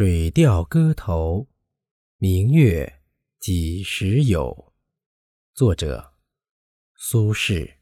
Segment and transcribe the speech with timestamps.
[0.02, 1.46] 《水调歌头·
[2.16, 3.02] 明月
[3.38, 4.72] 几时有》
[5.52, 6.14] 作者
[6.96, 7.79] 苏轼。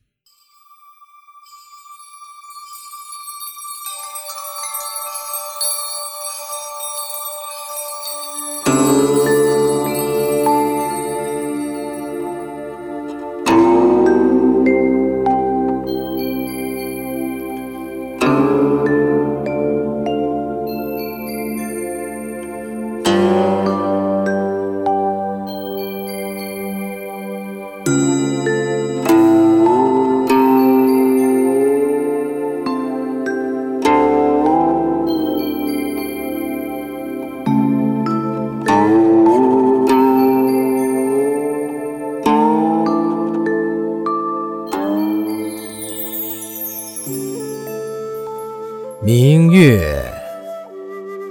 [49.01, 50.03] 明月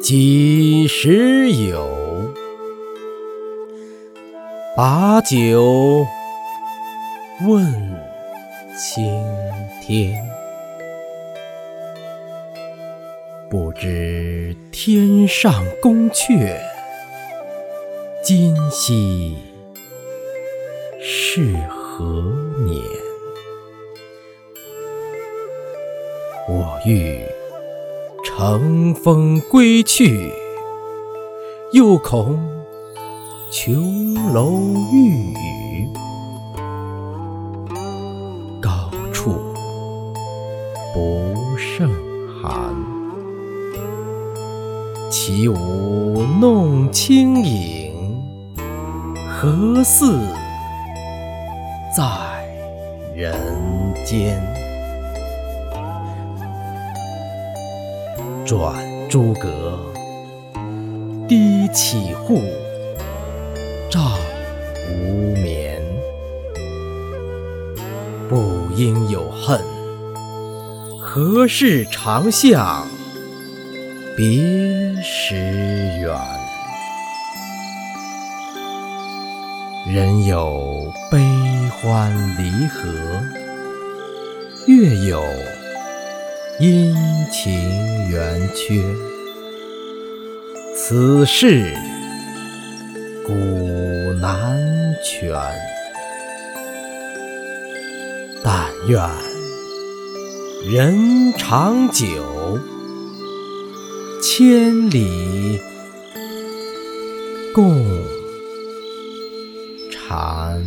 [0.02, 1.86] 几时有？
[4.74, 6.06] 把酒
[7.46, 7.66] 问
[8.78, 9.06] 青
[9.82, 10.18] 天。
[13.50, 16.58] 不知天上宫阙，
[18.24, 19.36] 今夕
[21.02, 22.24] 是何
[22.66, 22.82] 年？
[26.48, 27.22] 我欲。
[28.38, 30.32] 乘风归去，
[31.72, 32.40] 又恐
[33.52, 34.52] 琼楼
[34.94, 35.90] 玉宇，
[38.62, 39.32] 高处
[40.94, 41.90] 不胜
[42.40, 42.76] 寒。
[45.10, 48.22] 起舞弄清影，
[49.28, 50.16] 何似
[51.92, 52.46] 在
[53.16, 53.34] 人
[54.06, 54.40] 间？
[58.48, 58.74] 转
[59.10, 59.78] 朱阁，
[61.28, 62.42] 低绮户，
[63.92, 64.18] 照
[64.90, 65.82] 无眠。
[68.30, 69.62] 不应有恨，
[70.98, 72.88] 何事长向
[74.16, 75.36] 别时
[76.00, 76.18] 圆？
[79.94, 81.20] 人有悲
[81.82, 82.88] 欢离合，
[84.68, 85.22] 月有。
[86.60, 86.92] 阴
[87.32, 87.54] 晴
[88.10, 88.84] 圆缺。
[90.76, 91.72] 此事
[93.24, 93.34] 古
[94.20, 94.58] 难
[95.04, 95.32] 全
[98.44, 99.00] 但愿
[100.72, 102.60] 人长久
[104.20, 105.60] 千里
[107.54, 107.86] 共
[109.92, 110.60] 婵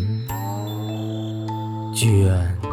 [1.92, 2.69] 娟。